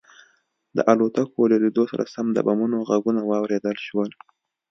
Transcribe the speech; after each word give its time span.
د 0.75 0.79
الوتکو 0.91 1.41
له 1.51 1.57
لیدو 1.63 1.83
سره 1.91 2.11
سم 2.13 2.27
د 2.33 2.37
بمونو 2.47 2.77
غږونه 2.89 3.21
واورېدل 3.25 3.77
شول 3.87 4.09